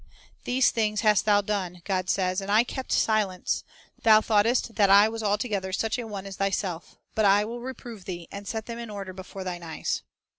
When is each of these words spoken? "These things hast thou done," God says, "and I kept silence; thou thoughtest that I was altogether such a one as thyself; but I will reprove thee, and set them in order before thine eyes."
"These 0.45 0.71
things 0.71 1.01
hast 1.01 1.25
thou 1.25 1.41
done," 1.41 1.83
God 1.85 2.09
says, 2.09 2.41
"and 2.41 2.51
I 2.51 2.63
kept 2.63 2.91
silence; 2.91 3.63
thou 4.01 4.19
thoughtest 4.19 4.73
that 4.73 4.89
I 4.89 5.07
was 5.07 5.21
altogether 5.21 5.71
such 5.71 5.99
a 5.99 6.07
one 6.07 6.25
as 6.25 6.37
thyself; 6.37 6.97
but 7.13 7.23
I 7.25 7.45
will 7.45 7.61
reprove 7.61 8.05
thee, 8.05 8.27
and 8.31 8.47
set 8.47 8.65
them 8.65 8.79
in 8.79 8.89
order 8.89 9.13
before 9.13 9.43
thine 9.43 9.61
eyes." 9.61 10.01